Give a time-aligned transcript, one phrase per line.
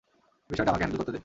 [0.49, 1.19] বিষয়টা আমাকে হ্যান্ডেল করতে দে।